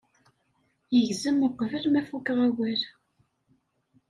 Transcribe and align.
Yegzem 0.95 1.37
uqbel 1.47 1.85
ma 1.89 2.01
fukeɣ 2.09 2.37
awal. 2.47 2.81